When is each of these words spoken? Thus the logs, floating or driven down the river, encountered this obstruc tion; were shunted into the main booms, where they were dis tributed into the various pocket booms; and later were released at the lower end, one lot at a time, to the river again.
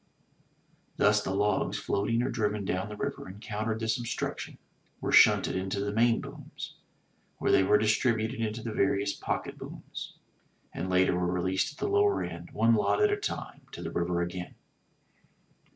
Thus 0.97 1.21
the 1.21 1.29
logs, 1.35 1.77
floating 1.77 2.23
or 2.23 2.31
driven 2.31 2.65
down 2.65 2.89
the 2.89 2.95
river, 2.97 3.29
encountered 3.29 3.79
this 3.79 3.99
obstruc 4.01 4.39
tion; 4.39 4.57
were 4.99 5.11
shunted 5.11 5.55
into 5.55 5.79
the 5.79 5.91
main 5.93 6.19
booms, 6.21 6.73
where 7.37 7.51
they 7.51 7.61
were 7.61 7.77
dis 7.77 7.93
tributed 7.99 8.39
into 8.39 8.63
the 8.63 8.73
various 8.73 9.13
pocket 9.13 9.59
booms; 9.59 10.15
and 10.73 10.89
later 10.89 11.13
were 11.13 11.31
released 11.31 11.73
at 11.73 11.77
the 11.77 11.87
lower 11.87 12.23
end, 12.23 12.49
one 12.49 12.73
lot 12.73 12.99
at 12.99 13.11
a 13.11 13.15
time, 13.17 13.61
to 13.73 13.83
the 13.83 13.91
river 13.91 14.23
again. 14.23 14.55